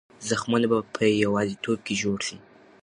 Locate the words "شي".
2.27-2.37